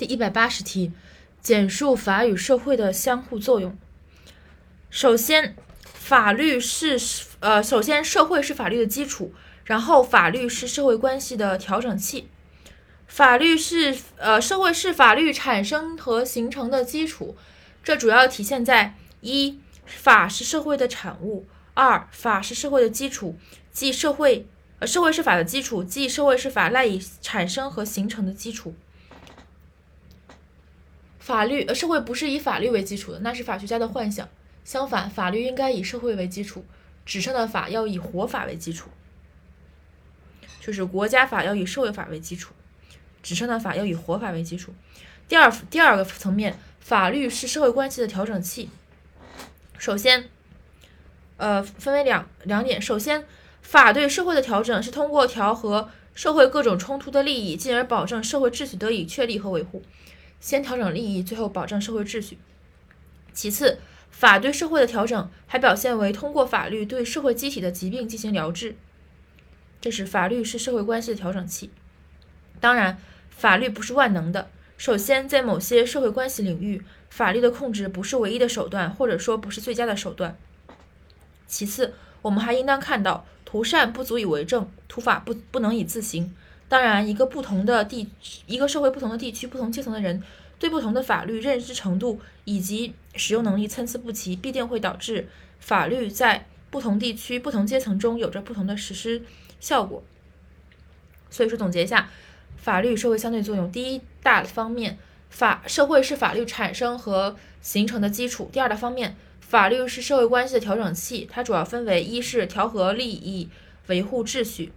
[0.00, 0.92] 第一百八十题，
[1.42, 3.76] 简述法与社会的相互作用。
[4.88, 5.54] 首先，
[5.92, 6.98] 法律是
[7.40, 12.30] 呃，首先社会是法律的基础，然后法律是社会关系的调整器。
[13.06, 17.36] 法律是呃，社会是法律产生和形成的基础，
[17.84, 21.44] 这主要体现在一，法是社会的产物；
[21.74, 23.38] 二，法是社会的基础，
[23.70, 24.46] 即社会
[24.78, 28.74] 呃，社会是法的基础，即社会是法赖以产生和形成的基础。
[31.20, 34.28] 法律呃，社会不是以法律为基础的，那是法学家的幻想。
[34.64, 36.64] 相反，法律应该以社会为基础，
[37.06, 38.90] 纸上的法要以活法为基础，
[40.60, 42.52] 就是国家法要以社会法为基础，
[43.22, 44.74] 纸上的法要以活法为基础。
[45.28, 48.68] 第二第二个层面，法律是社会关系的调整器。
[49.78, 50.28] 首先，
[51.36, 52.80] 呃，分为两两点。
[52.80, 53.24] 首先，
[53.62, 59.82] 法对社会的调整是通过调和社会各种冲突的利益，进而保证社会秩序得以确立和维护。
[60.40, 62.38] 先调整利益，最后保障社会秩序。
[63.32, 63.78] 其次，
[64.10, 68.74] 法对社会的调整还表现为通过法律对社会机体的疾病进行疗治。
[69.80, 71.70] 这是法律是社会关系的调整器。
[72.58, 72.98] 当然，
[73.30, 74.50] 法律不是万能的。
[74.76, 80.36] 首先，在某些社会关系领域，法律的控制不是唯一的手段，或者说不是最佳的手段。
[81.46, 86.34] 其次，我们还应当看到，图善不足以为政，图法不不能以自行。
[86.70, 88.08] 当然，一个不同的地，
[88.46, 90.22] 一个社会不同的地区、不同阶层的人，
[90.56, 99.20] 对不同的法律认知程度以及使用能力参差不齐，必定会导致法律在不同地区、不同阶层中有着不同的实施
[99.58, 100.00] 效果。
[101.28, 102.08] 所以说，总结一下，
[102.56, 104.96] 法律与社会相对作用，第一大方面，
[105.28, 113.48] 法社会是法律产生和形成的基础；第二大方面，法律是社会关系的调整器，它主要分为一是调和利益、
[113.88, 114.70] 维护秩序。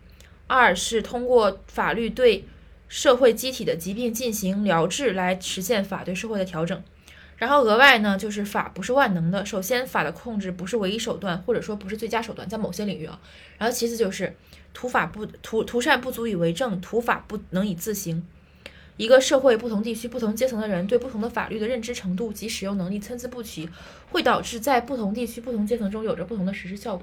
[0.47, 2.45] 二是通过法律对
[2.87, 6.83] 社会机体的疾病进行疗治，来实现法对社会的调整。
[7.37, 9.45] 然后额外呢，就是法不是万能的。
[9.45, 13.19] 首先，法的控制不是唯一手段，或者说不是最佳手段，在某些领域啊。
[13.57, 14.35] 然后其次就是
[14.73, 18.25] 图法不图图善不足以为政，图法不能以自行。
[18.95, 23.67] 一个社会不同地区、不同阶层的人对不同的法律的认知程度及使用能力参差不齐，
[24.11, 27.01] 会导致在不同地区、不同阶层中有着不同的实施效果。